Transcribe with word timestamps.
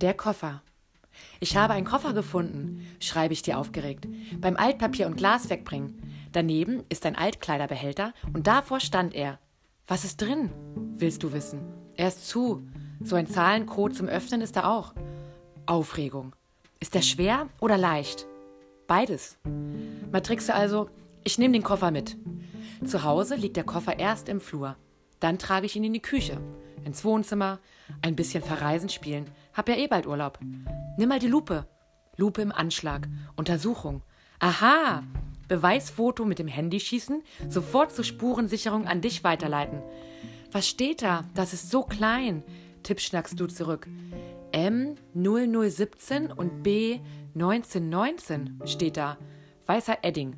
Der 0.00 0.14
Koffer. 0.14 0.62
Ich 1.40 1.56
habe 1.56 1.74
einen 1.74 1.86
Koffer 1.86 2.12
gefunden, 2.12 2.86
schreibe 3.00 3.32
ich 3.32 3.42
dir 3.42 3.58
aufgeregt. 3.58 4.06
Beim 4.38 4.56
Altpapier 4.56 5.06
und 5.06 5.16
Glas 5.16 5.50
wegbringen. 5.50 6.02
Daneben 6.32 6.82
ist 6.88 7.06
ein 7.06 7.16
Altkleiderbehälter 7.16 8.12
und 8.32 8.46
davor 8.46 8.80
stand 8.80 9.14
er. 9.14 9.38
Was 9.86 10.04
ist 10.04 10.20
drin? 10.20 10.50
Willst 10.96 11.22
du 11.22 11.32
wissen? 11.32 11.60
Er 11.96 12.08
ist 12.08 12.26
zu. 12.28 12.66
So 13.02 13.16
ein 13.16 13.26
Zahlencode 13.26 13.94
zum 13.94 14.08
Öffnen 14.08 14.40
ist 14.40 14.56
da 14.56 14.64
auch. 14.64 14.94
Aufregung. 15.66 16.34
Ist 16.80 16.94
der 16.94 17.02
schwer 17.02 17.48
oder 17.60 17.78
leicht? 17.78 18.26
Beides. 18.86 19.38
Matrixe 20.10 20.54
also, 20.54 20.88
ich 21.22 21.38
nehme 21.38 21.52
den 21.52 21.62
Koffer 21.62 21.90
mit. 21.90 22.16
Zu 22.84 23.04
Hause 23.04 23.36
liegt 23.36 23.56
der 23.56 23.64
Koffer 23.64 23.98
erst 23.98 24.28
im 24.28 24.40
Flur. 24.40 24.76
Dann 25.20 25.38
trage 25.38 25.66
ich 25.66 25.76
ihn 25.76 25.84
in 25.84 25.92
die 25.92 26.02
Küche, 26.02 26.38
ins 26.84 27.04
Wohnzimmer, 27.04 27.60
ein 28.02 28.16
bisschen 28.16 28.42
verreisen 28.42 28.88
spielen. 28.88 29.30
Hab 29.52 29.68
ja 29.68 29.76
eh 29.76 29.86
bald 29.86 30.06
Urlaub. 30.06 30.38
Nimm 30.96 31.08
mal 31.08 31.18
die 31.18 31.28
Lupe. 31.28 31.66
Lupe 32.16 32.42
im 32.42 32.52
Anschlag. 32.52 33.08
Untersuchung. 33.36 34.02
Aha! 34.38 35.02
Beweisfoto 35.48 36.24
mit 36.24 36.38
dem 36.38 36.48
Handy 36.48 36.80
schießen, 36.80 37.22
sofort 37.48 37.92
zur 37.92 38.04
Spurensicherung 38.04 38.86
an 38.86 39.00
dich 39.00 39.24
weiterleiten. 39.24 39.82
Was 40.52 40.68
steht 40.68 41.02
da? 41.02 41.24
Das 41.34 41.52
ist 41.52 41.70
so 41.70 41.82
klein. 41.82 42.42
Tipp 42.82 43.00
schnackst 43.00 43.38
du 43.38 43.46
zurück. 43.46 43.88
M 44.52 44.94
0017 45.14 46.30
und 46.30 46.62
B 46.62 47.00
1919 47.34 48.60
steht 48.64 48.96
da. 48.96 49.18
Weißer 49.66 49.98
Edding. 50.02 50.36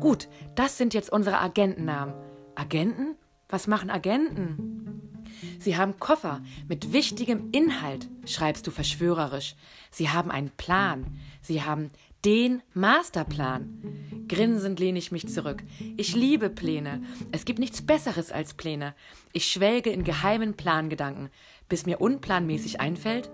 Gut, 0.00 0.28
das 0.54 0.78
sind 0.78 0.94
jetzt 0.94 1.10
unsere 1.10 1.40
Agentennamen. 1.40 2.14
Agenten? 2.54 3.16
Was 3.50 3.66
machen 3.66 3.90
Agenten? 3.90 5.10
Sie 5.58 5.76
haben 5.76 5.98
Koffer 5.98 6.42
mit 6.68 6.92
wichtigem 6.92 7.50
Inhalt, 7.52 8.08
schreibst 8.24 8.66
du 8.66 8.70
verschwörerisch. 8.70 9.56
Sie 9.90 10.08
haben 10.08 10.30
einen 10.30 10.50
Plan. 10.50 11.18
Sie 11.42 11.62
haben 11.62 11.90
den 12.24 12.62
Masterplan. 12.74 14.24
Grinsend 14.28 14.78
lehne 14.78 14.98
ich 14.98 15.10
mich 15.10 15.28
zurück. 15.28 15.62
Ich 15.96 16.14
liebe 16.14 16.50
Pläne. 16.50 17.02
Es 17.32 17.44
gibt 17.44 17.58
nichts 17.58 17.82
Besseres 17.82 18.30
als 18.30 18.54
Pläne. 18.54 18.94
Ich 19.32 19.46
schwelge 19.46 19.90
in 19.90 20.04
geheimen 20.04 20.54
Plangedanken, 20.54 21.30
bis 21.68 21.86
mir 21.86 22.00
unplanmäßig 22.00 22.80
einfällt, 22.80 23.30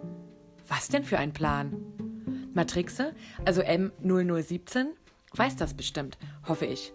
was 0.68 0.88
denn 0.88 1.04
für 1.04 1.18
ein 1.18 1.32
Plan? 1.32 1.76
Matrixe, 2.54 3.14
also 3.44 3.60
M0017, 3.60 4.86
weiß 5.34 5.56
das 5.56 5.74
bestimmt, 5.74 6.16
hoffe 6.46 6.66
ich. 6.66 6.92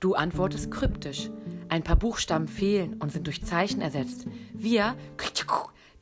Du 0.00 0.14
antwortest 0.14 0.70
kryptisch. 0.70 1.30
Ein 1.72 1.84
paar 1.84 1.96
Buchstaben 1.96 2.48
fehlen 2.48 2.98
und 3.00 3.12
sind 3.12 3.26
durch 3.26 3.42
Zeichen 3.46 3.80
ersetzt. 3.80 4.26
Wir, 4.52 4.94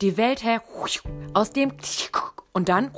die 0.01 0.17
Welt 0.17 0.43
her, 0.43 0.61
aus 1.33 1.53
dem 1.53 1.71
und 2.51 2.67
dann. 2.67 2.91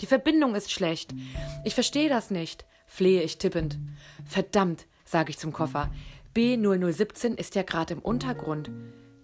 Die 0.00 0.06
Verbindung 0.06 0.54
ist 0.54 0.72
schlecht. 0.72 1.14
Ich 1.62 1.74
verstehe 1.74 2.08
das 2.08 2.30
nicht, 2.30 2.64
flehe 2.86 3.22
ich 3.22 3.36
tippend. 3.36 3.78
Verdammt, 4.24 4.86
sage 5.04 5.28
ich 5.28 5.38
zum 5.38 5.52
Koffer. 5.52 5.90
B0017 6.34 7.36
ist 7.36 7.54
ja 7.54 7.64
gerade 7.64 7.92
im 7.92 8.00
Untergrund. 8.00 8.70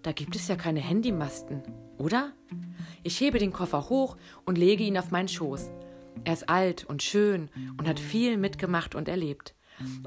Da 0.02 0.12
gibt 0.12 0.36
es 0.36 0.48
ja 0.48 0.56
keine 0.56 0.80
Handymasten, 0.80 1.62
oder? 1.96 2.34
Ich 3.04 3.18
hebe 3.20 3.38
den 3.38 3.54
Koffer 3.54 3.88
hoch 3.88 4.18
und 4.44 4.58
lege 4.58 4.84
ihn 4.84 4.98
auf 4.98 5.10
meinen 5.10 5.28
Schoß. 5.28 5.70
Er 6.24 6.34
ist 6.34 6.50
alt 6.50 6.84
und 6.84 7.02
schön 7.02 7.48
und 7.78 7.88
hat 7.88 7.98
viel 7.98 8.36
mitgemacht 8.36 8.94
und 8.94 9.08
erlebt. 9.08 9.54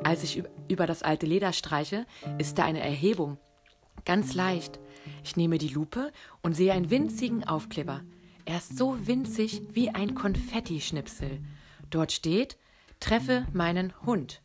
Als 0.04 0.24
ich 0.24 0.44
über 0.68 0.86
das 0.86 1.04
alte 1.04 1.26
Leder 1.26 1.54
streiche, 1.54 2.06
ist 2.38 2.58
da 2.58 2.66
eine 2.66 2.82
Erhebung. 2.82 3.38
Ganz 4.06 4.34
leicht. 4.34 4.80
Ich 5.24 5.36
nehme 5.36 5.58
die 5.58 5.70
Lupe 5.70 6.12
und 6.42 6.54
sehe 6.54 6.74
einen 6.74 6.90
winzigen 6.90 7.44
Aufkleber. 7.44 8.02
Er 8.46 8.58
ist 8.58 8.78
so 8.78 9.08
winzig 9.08 9.62
wie 9.74 9.90
ein 9.90 10.16
Konfettischnipsel. 10.16 11.40
Dort 11.90 12.12
steht: 12.12 12.58
Treffe 13.00 13.46
meinen 13.54 13.94
Hund. 14.06 14.42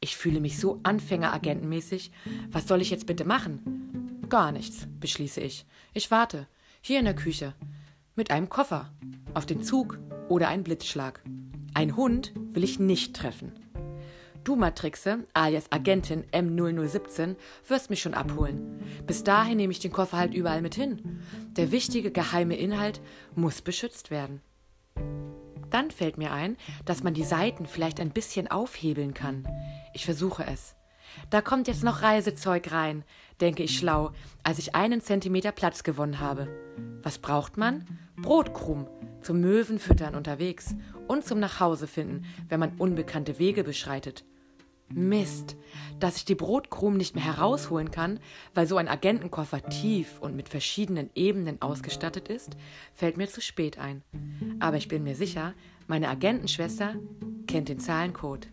Ich 0.00 0.16
fühle 0.16 0.40
mich 0.40 0.58
so 0.58 0.80
anfängeragentenmäßig. 0.82 2.10
Was 2.50 2.66
soll 2.66 2.80
ich 2.80 2.90
jetzt 2.90 3.06
bitte 3.06 3.24
machen? 3.24 4.20
Gar 4.28 4.50
nichts, 4.50 4.88
beschließe 4.98 5.40
ich. 5.40 5.66
Ich 5.94 6.10
warte. 6.10 6.48
Hier 6.80 6.98
in 6.98 7.04
der 7.04 7.14
Küche. 7.14 7.54
Mit 8.16 8.30
einem 8.30 8.48
Koffer. 8.48 8.92
Auf 9.34 9.46
den 9.46 9.62
Zug 9.62 9.98
oder 10.28 10.48
einen 10.48 10.64
Blitzschlag. 10.64 11.22
Ein 11.74 11.96
Hund 11.96 12.32
will 12.34 12.64
ich 12.64 12.78
nicht 12.78 13.14
treffen. 13.14 13.52
Du, 14.44 14.56
Matrixe, 14.56 15.24
alias 15.34 15.70
Agentin 15.70 16.24
M0017, 16.32 17.36
wirst 17.68 17.90
mich 17.90 18.02
schon 18.02 18.14
abholen. 18.14 18.80
Bis 19.06 19.22
dahin 19.22 19.56
nehme 19.56 19.70
ich 19.70 19.78
den 19.78 19.92
Koffer 19.92 20.16
halt 20.18 20.34
überall 20.34 20.62
mit 20.62 20.74
hin. 20.74 21.20
Der 21.56 21.70
wichtige 21.70 22.10
geheime 22.10 22.56
Inhalt 22.56 23.00
muss 23.36 23.62
beschützt 23.62 24.10
werden. 24.10 24.40
Dann 25.70 25.92
fällt 25.92 26.18
mir 26.18 26.32
ein, 26.32 26.56
dass 26.84 27.04
man 27.04 27.14
die 27.14 27.24
Seiten 27.24 27.66
vielleicht 27.66 28.00
ein 28.00 28.10
bisschen 28.10 28.50
aufhebeln 28.50 29.14
kann. 29.14 29.46
Ich 29.94 30.04
versuche 30.04 30.44
es. 30.44 30.74
Da 31.30 31.40
kommt 31.40 31.68
jetzt 31.68 31.84
noch 31.84 32.02
Reisezeug 32.02 32.72
rein, 32.72 33.04
denke 33.40 33.62
ich 33.62 33.78
schlau, 33.78 34.10
als 34.42 34.58
ich 34.58 34.74
einen 34.74 35.00
Zentimeter 35.00 35.52
Platz 35.52 35.84
gewonnen 35.84 36.18
habe. 36.18 36.48
Was 37.02 37.18
braucht 37.18 37.56
man? 37.56 37.86
Brotkrumm, 38.16 38.86
zum 39.22 39.40
Möwenfüttern 39.40 40.14
unterwegs 40.14 40.74
und 41.08 41.24
zum 41.24 41.40
Nachhausefinden, 41.40 42.24
wenn 42.48 42.60
man 42.60 42.76
unbekannte 42.78 43.38
Wege 43.38 43.64
beschreitet. 43.64 44.24
Mist, 44.94 45.56
dass 46.00 46.16
ich 46.16 46.24
die 46.24 46.34
Brotkrumen 46.34 46.98
nicht 46.98 47.14
mehr 47.14 47.24
herausholen 47.24 47.90
kann, 47.90 48.20
weil 48.54 48.66
so 48.66 48.76
ein 48.76 48.88
Agentenkoffer 48.88 49.62
tief 49.62 50.18
und 50.20 50.36
mit 50.36 50.48
verschiedenen 50.48 51.10
Ebenen 51.14 51.62
ausgestattet 51.62 52.28
ist, 52.28 52.56
fällt 52.94 53.16
mir 53.16 53.28
zu 53.28 53.40
spät 53.40 53.78
ein. 53.78 54.02
Aber 54.60 54.76
ich 54.76 54.88
bin 54.88 55.02
mir 55.02 55.16
sicher, 55.16 55.54
meine 55.86 56.08
Agentenschwester 56.08 56.94
kennt 57.46 57.68
den 57.68 57.78
Zahlencode. 57.78 58.48